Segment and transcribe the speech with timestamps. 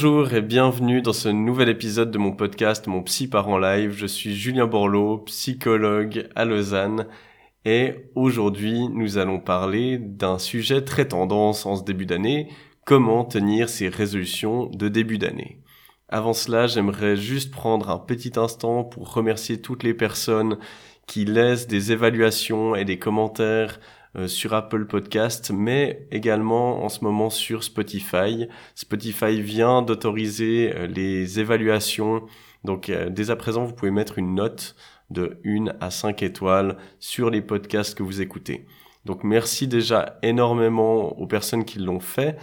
[0.00, 3.90] Bonjour et bienvenue dans ce nouvel épisode de mon podcast Mon Psy part en live.
[3.90, 7.08] Je suis Julien Borloo, psychologue à Lausanne
[7.64, 12.48] et aujourd'hui nous allons parler d'un sujet très tendance en ce début d'année,
[12.84, 15.64] comment tenir ses résolutions de début d'année.
[16.08, 20.58] Avant cela, j'aimerais juste prendre un petit instant pour remercier toutes les personnes
[21.08, 23.80] qui laissent des évaluations et des commentaires
[24.26, 28.48] sur Apple Podcast, mais également en ce moment sur Spotify.
[28.74, 32.22] Spotify vient d'autoriser euh, les évaluations.
[32.64, 34.74] Donc euh, dès à présent, vous pouvez mettre une note
[35.10, 38.66] de 1 à 5 étoiles sur les podcasts que vous écoutez.
[39.04, 42.36] Donc merci déjà énormément aux personnes qui l'ont fait.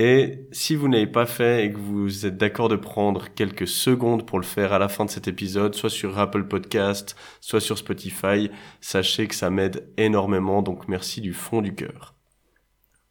[0.00, 4.24] Et si vous n'avez pas fait et que vous êtes d'accord de prendre quelques secondes
[4.24, 7.76] pour le faire à la fin de cet épisode, soit sur Apple Podcast, soit sur
[7.76, 8.48] Spotify,
[8.80, 12.14] sachez que ça m'aide énormément, donc merci du fond du cœur.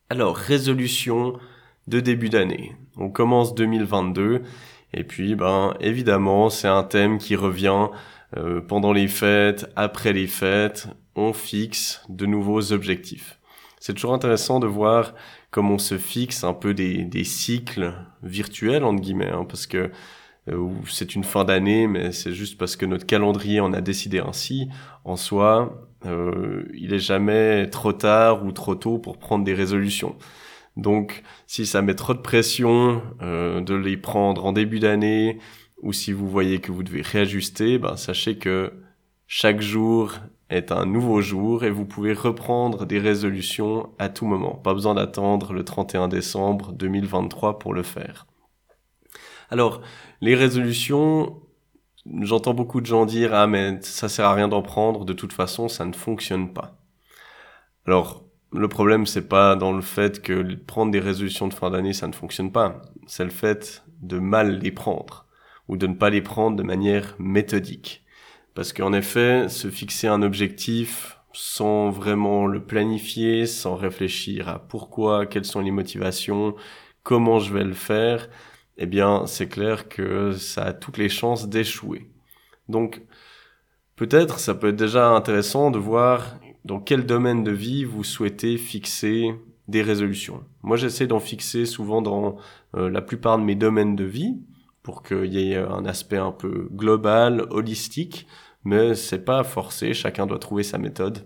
[0.10, 1.38] Alors, résolution
[1.88, 2.78] de début d'année.
[2.96, 4.44] On commence 2022,
[4.94, 7.88] et puis, ben, évidemment, c'est un thème qui revient
[8.38, 13.38] euh, pendant les fêtes, après les fêtes, on fixe de nouveaux objectifs.
[13.82, 15.14] C'est toujours intéressant de voir
[15.52, 19.92] comme on se fixe un peu des, des cycles virtuels entre guillemets, hein, parce que
[20.50, 24.20] euh, c'est une fin d'année, mais c'est juste parce que notre calendrier en a décidé
[24.20, 24.70] ainsi.
[25.04, 30.16] En soi, euh, il est jamais trop tard ou trop tôt pour prendre des résolutions.
[30.78, 35.40] Donc, si ça met trop de pression euh, de les prendre en début d'année,
[35.82, 38.74] ou si vous voyez que vous devez réajuster, ben, sachez que
[39.28, 40.14] chaque jour
[40.50, 44.56] est un nouveau jour et vous pouvez reprendre des résolutions à tout moment.
[44.56, 48.28] Pas besoin d'attendre le 31 décembre 2023 pour le faire.
[49.50, 49.82] Alors,
[50.22, 51.42] les résolutions,
[52.22, 55.34] j'entends beaucoup de gens dire ah mais ça sert à rien d'en prendre, de toute
[55.34, 56.78] façon ça ne fonctionne pas.
[57.86, 61.94] Alors, le problème c'est pas dans le fait que prendre des résolutions de fin d'année
[61.94, 65.26] ça ne fonctionne pas, c'est le fait de mal les prendre
[65.68, 68.06] ou de ne pas les prendre de manière méthodique.
[68.58, 75.28] Parce qu'en effet, se fixer un objectif sans vraiment le planifier, sans réfléchir à pourquoi,
[75.28, 76.56] quelles sont les motivations,
[77.04, 78.30] comment je vais le faire,
[78.80, 82.10] eh bien, c'est clair que ça a toutes les chances d'échouer.
[82.68, 83.04] Donc,
[83.96, 88.58] peut-être ça peut être déjà intéressant de voir dans quel domaine de vie vous souhaitez
[88.58, 89.36] fixer
[89.68, 90.44] des résolutions.
[90.64, 92.38] Moi, j'essaie d'en fixer souvent dans
[92.76, 94.40] euh, la plupart de mes domaines de vie
[94.82, 98.26] pour qu'il y ait un aspect un peu global, holistique,
[98.68, 101.26] mais c'est pas forcé, chacun doit trouver sa méthode.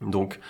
[0.00, 0.40] Donc,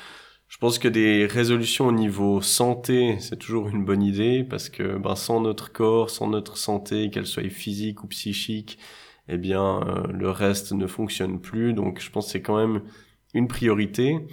[0.48, 4.96] je pense que des résolutions au niveau santé, c'est toujours une bonne idée parce que
[4.96, 8.78] ben, sans notre corps, sans notre santé, qu'elle soit physique ou psychique,
[9.28, 11.74] eh bien euh, le reste ne fonctionne plus.
[11.74, 12.80] Donc je pense que c'est quand même
[13.34, 14.26] une priorité.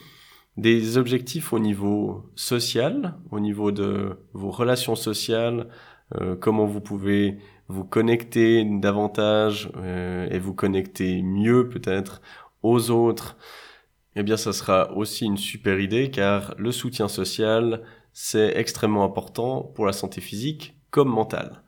[0.56, 5.68] Des objectifs au niveau social, au niveau de vos relations sociales,
[6.16, 7.38] euh, comment vous pouvez
[7.68, 12.22] vous connecter davantage euh, et vous connecter mieux peut-être
[12.62, 13.38] aux autres,
[14.16, 17.82] eh bien ça sera aussi une super idée car le soutien social
[18.14, 21.64] c'est extrêmement important pour la santé physique comme mentale.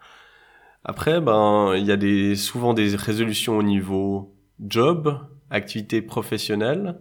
[0.83, 5.19] Après ben il y a souvent des résolutions au niveau job,
[5.49, 6.99] activité professionnelle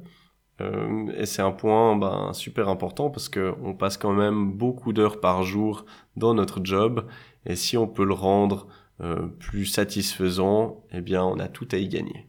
[0.60, 4.92] euh, et c'est un point ben, super important parce que on passe quand même beaucoup
[4.92, 5.84] d'heures par jour
[6.16, 7.06] dans notre job
[7.44, 8.68] et si on peut le rendre
[9.00, 12.28] euh, plus satisfaisant, eh bien on a tout à y gagner.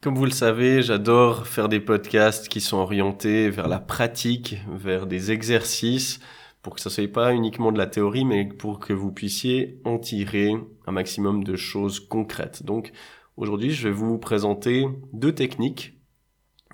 [0.00, 5.06] Comme vous le savez, j'adore faire des podcasts qui sont orientés vers la pratique, vers
[5.06, 6.20] des exercices,
[6.62, 9.98] pour que ça soit pas uniquement de la théorie, mais pour que vous puissiez en
[9.98, 10.54] tirer
[10.86, 12.64] un maximum de choses concrètes.
[12.64, 12.92] Donc
[13.36, 15.95] aujourd'hui, je vais vous présenter deux techniques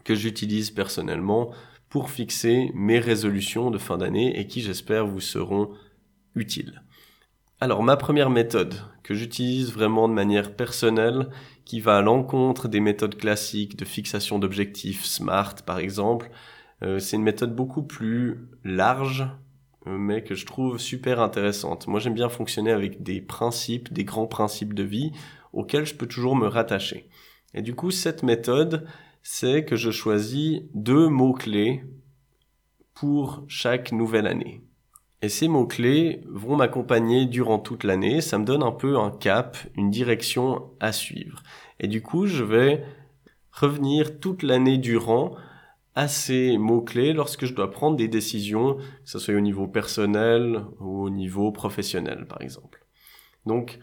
[0.04, 1.50] que j'utilise personnellement
[1.88, 5.70] pour fixer mes résolutions de fin d'année et qui j'espère vous seront
[6.34, 6.82] utiles.
[7.60, 11.28] Alors ma première méthode que j'utilise vraiment de manière personnelle,
[11.64, 16.30] qui va à l'encontre des méthodes classiques de fixation d'objectifs SMART par exemple,
[16.82, 19.28] euh, c'est une méthode beaucoup plus large,
[19.86, 21.86] euh, mais que je trouve super intéressante.
[21.86, 25.12] Moi j'aime bien fonctionner avec des principes, des grands principes de vie
[25.52, 27.08] auxquels je peux toujours me rattacher.
[27.54, 28.86] Et du coup cette méthode,
[29.22, 31.84] c'est que je choisis deux mots-clés
[32.94, 34.62] pour chaque nouvelle année.
[35.22, 38.20] Et ces mots-clés vont m'accompagner durant toute l'année.
[38.20, 41.42] Ça me donne un peu un cap, une direction à suivre.
[41.78, 42.84] Et du coup, je vais
[43.52, 45.36] revenir toute l'année durant
[45.94, 50.64] à ces mots-clés lorsque je dois prendre des décisions, que ce soit au niveau personnel
[50.80, 52.84] ou au niveau professionnel, par exemple.
[53.46, 53.78] Donc,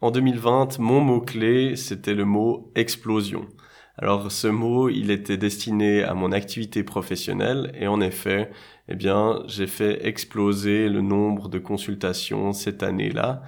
[0.00, 3.48] en 2020, mon mot-clé, c'était le mot explosion.
[3.96, 8.50] Alors, ce mot, il était destiné à mon activité professionnelle et en effet,
[8.88, 13.42] eh bien, j'ai fait exploser le nombre de consultations cette année-là.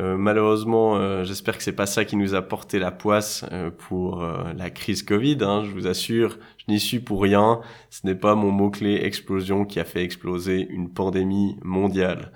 [0.00, 3.70] Euh, malheureusement, euh, j'espère que c'est pas ça qui nous a porté la poisse euh,
[3.70, 5.38] pour la crise Covid.
[5.40, 7.60] Hein, je vous assure, je n'y suis pour rien.
[7.88, 12.32] Ce n'est pas mon mot-clé explosion qui a fait exploser une pandémie mondiale.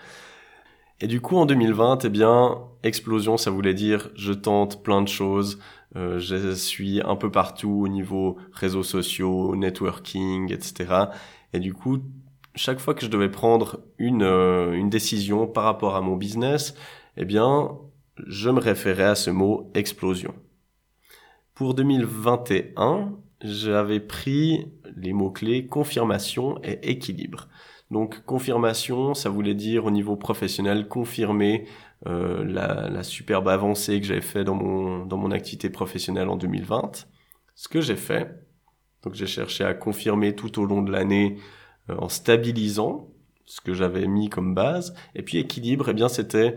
[1.00, 5.08] Et du coup, en 2020, eh bien, explosion, ça voulait dire je tente plein de
[5.08, 5.58] choses.
[5.94, 10.94] Je suis un peu partout au niveau réseaux sociaux, networking, etc.
[11.52, 11.98] Et du coup,
[12.54, 16.74] chaque fois que je devais prendre une, une décision par rapport à mon business,
[17.16, 17.76] eh bien,
[18.26, 20.34] je me référais à ce mot explosion.
[21.54, 23.12] Pour 2021,
[23.42, 24.66] j'avais pris
[24.96, 27.48] les mots-clés confirmation et équilibre.
[27.90, 31.66] Donc confirmation, ça voulait dire au niveau professionnel confirmer
[32.06, 36.36] euh, la, la, superbe avancée que j'avais fait dans mon, dans mon activité professionnelle en
[36.36, 37.06] 2020.
[37.54, 38.44] Ce que j'ai fait,
[39.02, 41.38] donc j'ai cherché à confirmer tout au long de l'année
[41.90, 43.08] euh, en stabilisant
[43.44, 44.94] ce que j'avais mis comme base.
[45.14, 46.56] Et puis équilibre, eh bien c'était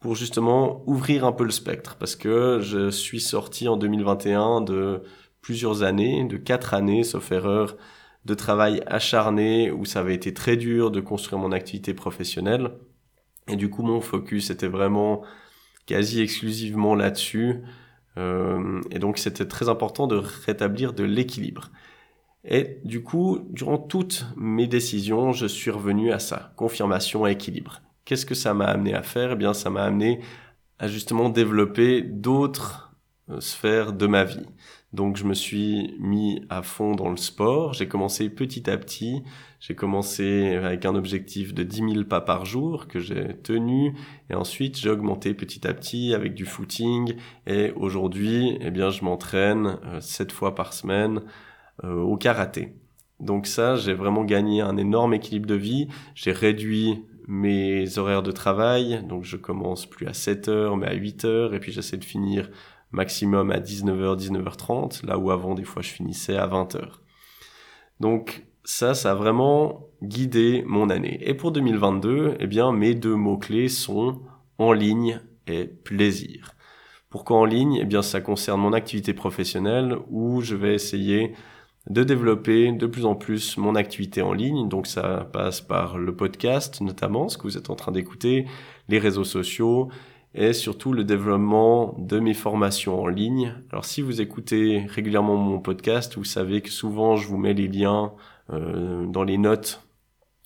[0.00, 5.02] pour justement ouvrir un peu le spectre parce que je suis sorti en 2021 de
[5.40, 7.76] plusieurs années, de quatre années, sauf erreur,
[8.24, 12.72] de travail acharné où ça avait été très dur de construire mon activité professionnelle.
[13.48, 15.22] Et du coup, mon focus était vraiment
[15.86, 17.60] quasi exclusivement là-dessus.
[18.16, 21.70] Euh, et donc, c'était très important de rétablir de l'équilibre.
[22.44, 27.80] Et du coup, durant toutes mes décisions, je suis revenu à ça, confirmation et équilibre.
[28.04, 29.32] Qu'est-ce que ça m'a amené à faire?
[29.32, 30.20] Eh bien, ça m'a amené
[30.78, 32.93] à justement développer d'autres
[33.30, 34.46] euh, sphères de ma vie.
[34.92, 37.72] Donc je me suis mis à fond dans le sport.
[37.72, 39.24] J'ai commencé petit à petit.
[39.58, 43.94] J'ai commencé avec un objectif de 10 000 pas par jour que j'ai tenu.
[44.30, 47.16] Et ensuite j'ai augmenté petit à petit avec du footing.
[47.46, 51.22] Et aujourd'hui, eh bien, je m'entraîne euh, sept fois par semaine
[51.82, 52.76] euh, au karaté.
[53.18, 55.88] Donc ça, j'ai vraiment gagné un énorme équilibre de vie.
[56.14, 59.02] J'ai réduit mes horaires de travail.
[59.08, 61.54] Donc je commence plus à 7 heures, mais à 8 heures.
[61.54, 62.48] Et puis j'essaie de finir
[62.94, 66.84] maximum à 19h, 19h30, là où avant des fois je finissais à 20h.
[68.00, 71.18] Donc ça, ça a vraiment guidé mon année.
[71.22, 74.22] Et pour 2022, eh bien, mes deux mots-clés sont
[74.58, 76.52] en ligne et plaisir.
[77.10, 77.78] Pourquoi en ligne?
[77.80, 81.34] Eh bien, ça concerne mon activité professionnelle où je vais essayer
[81.90, 84.68] de développer de plus en plus mon activité en ligne.
[84.68, 88.46] Donc ça passe par le podcast notamment, ce que vous êtes en train d'écouter,
[88.88, 89.90] les réseaux sociaux
[90.34, 93.54] et surtout le développement de mes formations en ligne.
[93.70, 97.68] Alors si vous écoutez régulièrement mon podcast, vous savez que souvent je vous mets les
[97.68, 98.12] liens
[98.52, 99.82] euh, dans les notes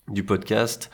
[0.09, 0.91] du podcast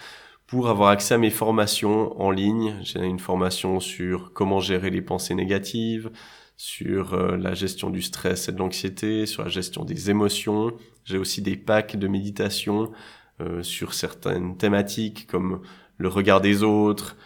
[0.47, 2.77] pour avoir accès à mes formations en ligne.
[2.83, 6.11] J'ai une formation sur comment gérer les pensées négatives,
[6.57, 10.73] sur euh, la gestion du stress et de l'anxiété, sur la gestion des émotions.
[11.05, 12.93] J'ai aussi des packs de méditation
[13.41, 15.63] euh, sur certaines thématiques comme
[15.99, 17.17] le regard des autres,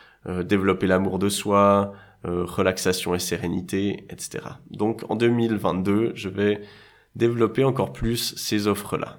[0.45, 1.93] développer l'amour de soi,
[2.25, 4.45] relaxation et sérénité, etc.
[4.71, 6.61] Donc en 2022, je vais
[7.15, 9.19] développer encore plus ces offres-là.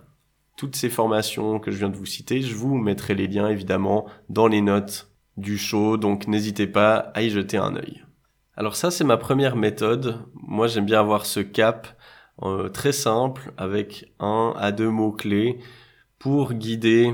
[0.57, 4.05] Toutes ces formations que je viens de vous citer, je vous mettrai les liens évidemment
[4.29, 8.03] dans les notes du show, donc n'hésitez pas à y jeter un œil.
[8.55, 10.19] Alors ça, c'est ma première méthode.
[10.33, 11.87] Moi, j'aime bien avoir ce cap
[12.43, 15.59] euh, très simple avec un à deux mots-clés
[16.19, 17.13] pour guider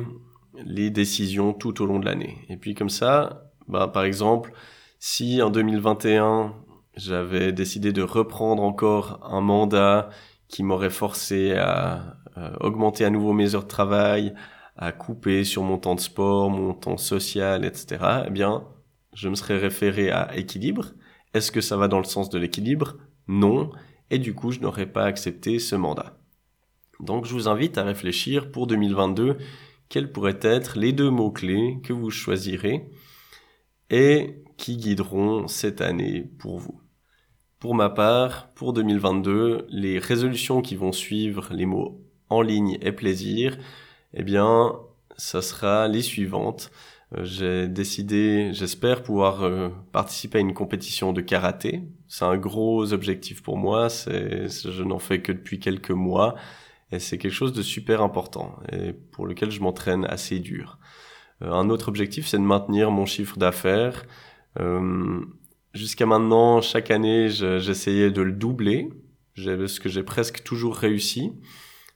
[0.56, 2.40] les décisions tout au long de l'année.
[2.50, 4.54] Et puis comme ça, bah, par exemple,
[5.00, 6.54] si en 2021,
[6.96, 10.10] j'avais décidé de reprendre encore un mandat
[10.48, 12.18] qui m'aurait forcé à
[12.60, 14.34] augmenter à nouveau mes heures de travail,
[14.78, 18.66] à couper sur mon temps de sport, mon temps social, etc., eh bien,
[19.14, 20.92] je me serais référé à équilibre
[21.36, 22.96] est-ce que ça va dans le sens de l'équilibre?
[23.28, 23.70] Non.
[24.10, 26.18] Et du coup, je n'aurais pas accepté ce mandat.
[27.02, 29.38] Donc, je vous invite à réfléchir pour 2022
[29.90, 32.90] quels pourraient être les deux mots-clés que vous choisirez
[33.96, 36.82] et qui guideront cette année pour vous.
[37.60, 42.92] Pour ma part, pour 2022, les résolutions qui vont suivre les mots en ligne et
[42.92, 43.58] plaisir,
[44.14, 44.74] eh bien,
[45.16, 46.72] ça sera les suivantes.
[47.16, 51.84] Euh, j'ai décidé, j'espère pouvoir euh, participer à une compétition de karaté.
[52.10, 53.88] C'est un gros objectif pour moi.
[53.88, 56.36] Je n'en fais que depuis quelques mois
[56.92, 60.80] et c'est quelque chose de super important et pour lequel je m'entraîne assez dur.
[61.42, 64.06] Un autre objectif, c'est de maintenir mon chiffre d'affaires.
[65.74, 68.90] Jusqu'à maintenant, chaque année, j'essayais de le doubler,
[69.36, 71.34] ce que j'ai presque toujours réussi.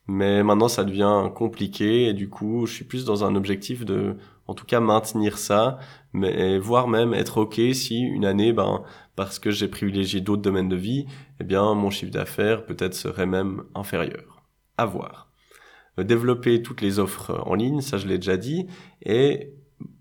[0.07, 4.17] Mais maintenant, ça devient compliqué et du coup, je suis plus dans un objectif de,
[4.47, 5.77] en tout cas, maintenir ça,
[6.13, 8.83] mais voire même être ok si une année, ben,
[9.15, 11.05] parce que j'ai privilégié d'autres domaines de vie,
[11.39, 14.43] eh bien, mon chiffre d'affaires peut-être serait même inférieur.
[14.77, 15.28] À voir.
[16.03, 18.67] Développer toutes les offres en ligne, ça je l'ai déjà dit,
[19.03, 19.53] et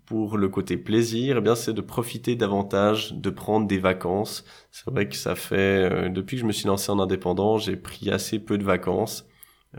[0.09, 4.43] pour le côté plaisir, eh bien, c'est de profiter davantage, de prendre des vacances.
[4.71, 7.75] C'est vrai que ça fait, euh, depuis que je me suis lancé en indépendant, j'ai
[7.75, 9.27] pris assez peu de vacances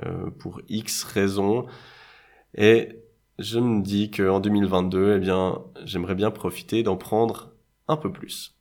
[0.06, 1.66] euh, pour X raisons.
[2.54, 3.00] Et
[3.40, 7.50] je me dis qu'en 2022, eh bien, j'aimerais bien profiter d'en prendre
[7.88, 8.56] un peu plus.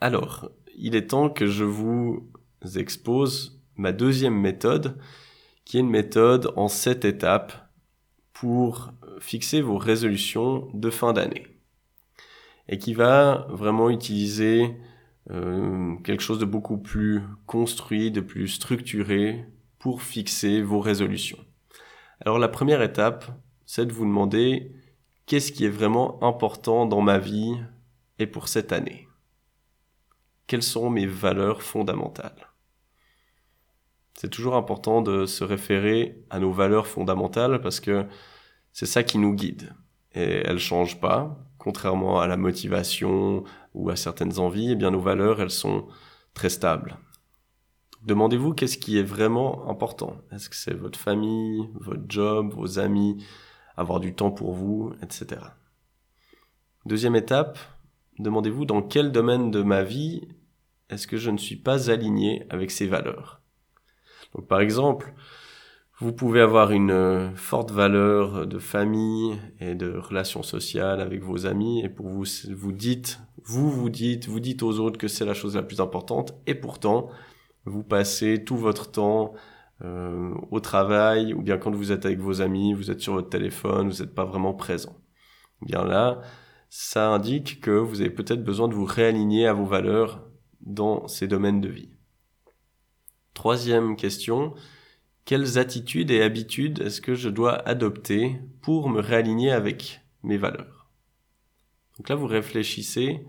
[0.00, 2.30] Alors, il est temps que je vous
[2.76, 4.96] expose ma deuxième méthode,
[5.66, 7.52] qui est une méthode en sept étapes
[8.32, 11.46] pour fixer vos résolutions de fin d'année.
[12.68, 14.76] Et qui va vraiment utiliser
[15.30, 19.44] euh, quelque chose de beaucoup plus construit, de plus structuré
[19.78, 21.44] pour fixer vos résolutions.
[22.20, 23.26] Alors la première étape,
[23.66, 24.72] c'est de vous demander
[25.26, 27.56] qu'est-ce qui est vraiment important dans ma vie
[28.20, 29.08] et pour cette année.
[30.46, 32.55] Quelles sont mes valeurs fondamentales?
[34.18, 38.06] C'est toujours important de se référer à nos valeurs fondamentales parce que
[38.72, 39.74] c'est ça qui nous guide.
[40.14, 43.44] Et elles changent pas, contrairement à la motivation
[43.74, 45.86] ou à certaines envies, eh bien nos valeurs, elles sont
[46.32, 46.96] très stables.
[48.04, 50.16] Demandez-vous qu'est-ce qui est vraiment important.
[50.32, 53.22] Est-ce que c'est votre famille, votre job, vos amis,
[53.76, 55.40] avoir du temps pour vous, etc.
[56.86, 57.58] Deuxième étape,
[58.18, 60.28] demandez-vous dans quel domaine de ma vie
[60.88, 63.42] est-ce que je ne suis pas aligné avec ces valeurs?
[64.42, 65.12] Par exemple,
[65.98, 71.46] vous pouvez avoir une euh, forte valeur de famille et de relations sociales avec vos
[71.46, 75.24] amis et pour vous vous dites vous vous dites vous dites aux autres que c'est
[75.24, 77.08] la chose la plus importante et pourtant
[77.64, 79.32] vous passez tout votre temps
[79.84, 83.28] euh, au travail ou bien quand vous êtes avec vos amis, vous êtes sur votre
[83.28, 84.96] téléphone, vous n'êtes pas vraiment présent.
[85.60, 86.20] Bien là,
[86.70, 90.22] ça indique que vous avez peut-être besoin de vous réaligner à vos valeurs
[90.60, 91.95] dans ces domaines de vie.
[93.36, 94.54] Troisième question,
[95.26, 100.88] quelles attitudes et habitudes est-ce que je dois adopter pour me réaligner avec mes valeurs?
[101.98, 103.26] Donc là, vous réfléchissez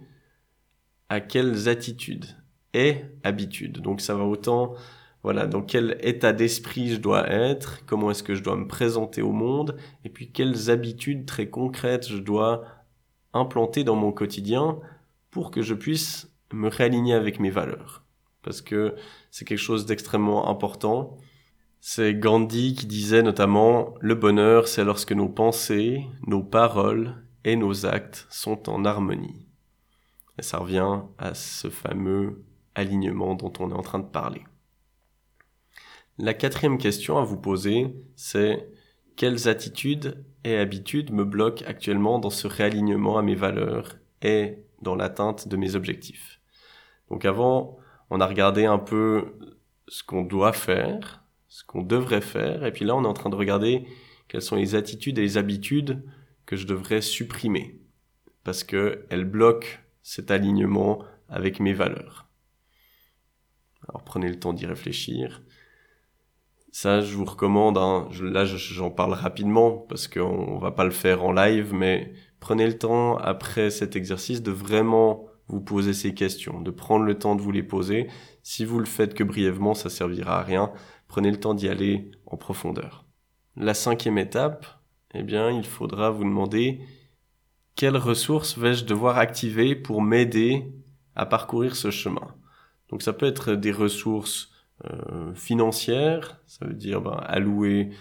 [1.09, 2.25] à quelles attitudes
[2.73, 3.81] et habitude.
[3.81, 4.75] Donc ça va autant,
[5.23, 9.21] voilà, dans quel état d'esprit je dois être, comment est-ce que je dois me présenter
[9.21, 12.63] au monde, et puis quelles habitudes très concrètes je dois
[13.33, 14.79] implanter dans mon quotidien
[15.31, 18.06] pour que je puisse me réaligner avec mes valeurs.
[18.44, 18.96] Parce que
[19.32, 21.17] c'est quelque chose d'extrêmement important.
[21.79, 27.86] C'est Gandhi qui disait notamment Le bonheur, c'est lorsque nos pensées, nos paroles et nos
[27.86, 29.48] actes sont en harmonie.
[30.38, 32.44] Et ça revient à ce fameux
[32.75, 34.44] alignement dont on est en train de parler.
[36.20, 38.67] La quatrième question à vous poser, c'est
[39.15, 44.96] quelles attitudes et habitudes me bloquent actuellement dans ce réalignement à mes valeurs et dans
[44.96, 46.39] l'atteinte de mes objectifs?
[47.10, 47.77] Donc avant,
[48.09, 49.37] on a regardé un peu
[49.87, 53.29] ce qu'on doit faire, ce qu'on devrait faire, et puis là on est en train
[53.29, 53.85] de regarder
[54.27, 56.03] quelles sont les attitudes et les habitudes
[56.45, 57.79] que je devrais supprimer,
[58.43, 59.67] parce qu'elles bloquent
[60.01, 62.27] cet alignement avec mes valeurs.
[63.87, 65.41] Alors prenez le temps d'y réfléchir.
[66.71, 71.23] Ça, je vous recommande, hein, là j'en parle rapidement parce qu'on va pas le faire
[71.23, 76.61] en live, mais prenez le temps après cet exercice de vraiment vous poser ces questions,
[76.61, 78.07] de prendre le temps de vous les poser.
[78.43, 80.71] Si vous le faites que brièvement, ça servira à rien.
[81.07, 83.05] Prenez le temps d'y aller en profondeur.
[83.55, 84.65] La cinquième étape,
[85.13, 86.81] eh bien, il faudra vous demander
[87.75, 90.73] quelles ressources vais-je devoir activer pour m'aider
[91.15, 92.35] à parcourir ce chemin.
[92.89, 94.51] Donc ça peut être des ressources
[94.85, 97.91] euh, financières, ça veut dire ben, allouer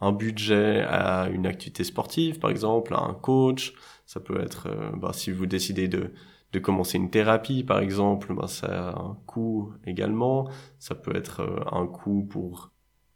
[0.00, 3.72] un budget à une activité sportive, par exemple, à un coach.
[4.04, 6.12] Ça peut être, euh, ben, si vous décidez de,
[6.52, 10.48] de commencer une thérapie, par exemple, ben, ça a un coût également.
[10.78, 12.72] Ça peut être euh, un coût pour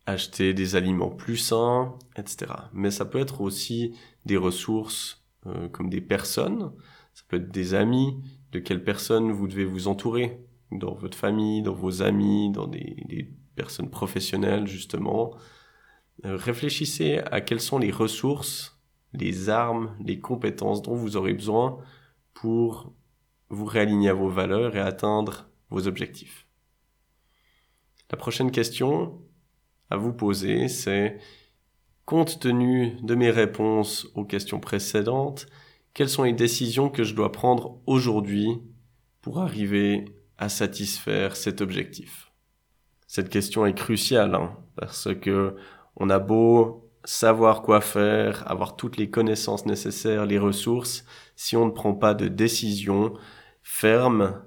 [0.07, 2.53] acheter des aliments plus sains, etc.
[2.73, 3.95] Mais ça peut être aussi
[4.27, 5.25] des ressources
[5.73, 6.73] comme des personnes.
[7.15, 8.17] Ça peut être des amis.
[8.53, 10.41] De quelles personnes vous devez vous entourer?
[10.73, 15.35] Dans votre famille, dans vos amis, dans des, personnes professionnelles justement.
[16.25, 18.81] Euh, réfléchissez à quelles sont les ressources,
[19.13, 21.77] les armes, les compétences dont vous aurez besoin
[22.33, 22.95] pour
[23.51, 26.47] vous réaligner à vos valeurs et atteindre vos objectifs.
[28.11, 29.21] La prochaine question
[29.91, 31.19] à vous poser, c'est
[32.07, 35.47] compte tenu de mes réponses aux questions précédentes,
[35.95, 38.63] quelles sont les décisions que je dois prendre aujourd'hui
[39.23, 40.05] pour arriver
[40.39, 42.31] à satisfaire cet objectif?
[43.07, 45.57] Cette question est cruciale hein, parce que
[45.97, 51.05] on a beau savoir quoi faire, avoir toutes les connaissances nécessaires, les ressources,
[51.35, 53.15] si on ne prend pas de décision
[53.71, 54.43] ferme,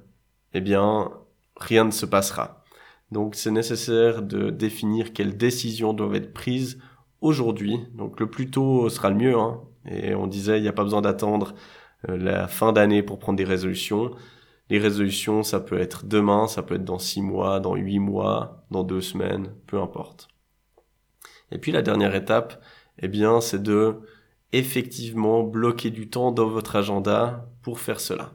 [0.53, 1.11] eh bien,
[1.55, 2.63] rien ne se passera.
[3.09, 6.77] Donc c'est nécessaire de définir quelles décisions doivent être prises
[7.21, 7.79] aujourd'hui.
[7.95, 9.35] Donc le plus tôt sera le mieux.
[9.35, 9.61] Hein.
[9.89, 11.55] Et on disait, il n'y a pas besoin d'attendre
[12.09, 14.11] euh, la fin d'année pour prendre des résolutions.
[14.69, 18.65] Les résolutions, ça peut être demain, ça peut être dans six mois, dans huit mois,
[18.69, 20.27] dans deux semaines, peu importe.
[21.49, 22.61] Et puis la dernière étape,
[22.99, 24.01] eh bien, c'est de
[24.51, 28.33] effectivement bloquer du temps dans votre agenda pour faire cela.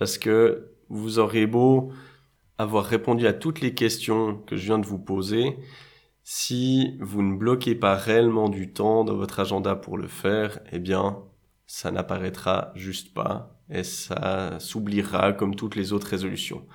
[0.00, 1.92] Parce que vous aurez beau
[2.56, 5.58] avoir répondu à toutes les questions que je viens de vous poser,
[6.24, 10.78] si vous ne bloquez pas réellement du temps dans votre agenda pour le faire, eh
[10.78, 11.18] bien,
[11.66, 16.66] ça n'apparaîtra juste pas et ça s'oubliera comme toutes les autres résolutions.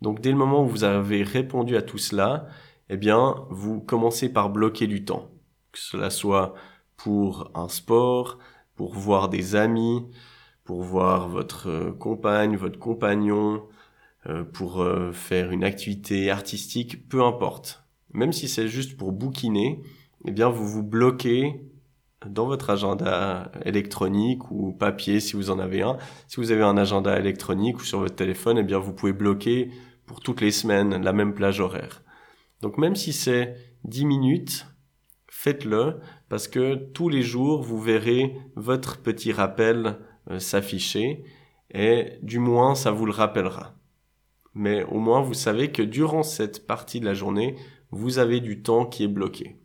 [0.00, 2.46] Donc dès le moment où vous avez répondu à tout cela,
[2.88, 5.30] eh bien, vous commencez par bloquer du temps.
[5.72, 6.54] Que cela soit
[6.96, 8.38] pour un sport,
[8.74, 10.06] pour voir des amis,
[10.70, 13.64] pour voir votre compagne, votre compagnon,
[14.28, 19.82] euh, pour euh, faire une activité artistique, peu importe même si c'est juste pour bouquiner,
[20.26, 21.60] eh bien vous vous bloquez
[22.24, 25.98] dans votre agenda électronique ou papier si vous en avez un.
[26.28, 29.72] Si vous avez un agenda électronique ou sur votre téléphone, eh bien vous pouvez bloquer
[30.06, 32.04] pour toutes les semaines la même plage horaire.
[32.62, 34.66] Donc même si c'est 10 minutes,
[35.26, 35.98] faites-le
[36.28, 41.24] parce que tous les jours vous verrez votre petit rappel euh, s'afficher
[41.72, 43.74] et du moins ça vous le rappellera.
[44.54, 47.56] Mais au moins vous savez que durant cette partie de la journée,
[47.90, 49.56] vous avez du temps qui est bloqué.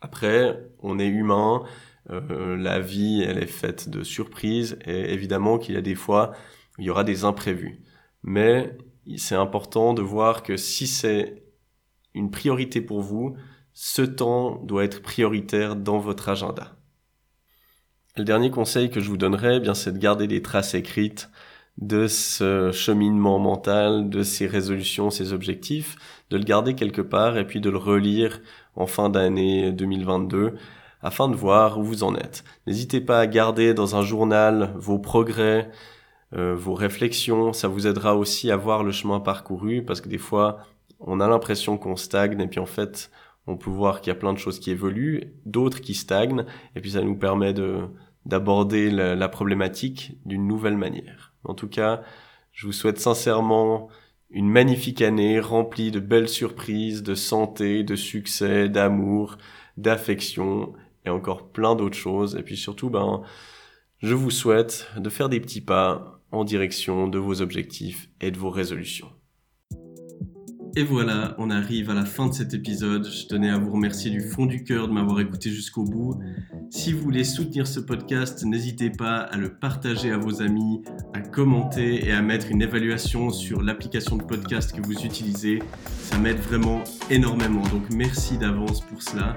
[0.00, 1.62] Après, on est humain,
[2.10, 6.32] euh, la vie, elle est faite de surprises, et évidemment qu'il y a des fois,
[6.78, 7.80] il y aura des imprévus.
[8.24, 8.76] Mais
[9.16, 11.44] c'est important de voir que si c'est
[12.14, 13.36] une priorité pour vous,
[13.72, 16.76] ce temps doit être prioritaire dans votre agenda.
[18.16, 21.30] Le dernier conseil que je vous donnerai, eh bien, c'est de garder des traces écrites
[21.78, 25.96] de ce cheminement mental, de ces résolutions, ces objectifs,
[26.28, 28.42] de le garder quelque part et puis de le relire
[28.76, 30.54] en fin d'année 2022
[31.00, 32.44] afin de voir où vous en êtes.
[32.66, 35.70] N'hésitez pas à garder dans un journal vos progrès,
[36.34, 40.18] euh, vos réflexions, ça vous aidera aussi à voir le chemin parcouru parce que des
[40.18, 40.58] fois
[41.00, 43.10] on a l'impression qu'on stagne et puis en fait
[43.46, 46.44] on peut voir qu'il y a plein de choses qui évoluent, d'autres qui stagnent
[46.76, 47.88] et puis ça nous permet de
[48.24, 51.32] d'aborder la problématique d'une nouvelle manière.
[51.42, 52.02] En tout cas,
[52.52, 53.88] je vous souhaite sincèrement
[54.30, 59.38] une magnifique année remplie de belles surprises, de santé, de succès, d'amour,
[59.76, 60.72] d'affection
[61.04, 62.36] et encore plein d'autres choses.
[62.36, 63.22] Et puis surtout, ben,
[63.98, 68.38] je vous souhaite de faire des petits pas en direction de vos objectifs et de
[68.38, 69.10] vos résolutions.
[70.74, 73.06] Et voilà, on arrive à la fin de cet épisode.
[73.06, 76.18] Je tenais à vous remercier du fond du cœur de m'avoir écouté jusqu'au bout.
[76.70, 80.80] Si vous voulez soutenir ce podcast, n'hésitez pas à le partager à vos amis,
[81.12, 85.58] à commenter et à mettre une évaluation sur l'application de podcast que vous utilisez.
[85.98, 87.62] Ça m'aide vraiment énormément.
[87.64, 89.36] Donc merci d'avance pour cela.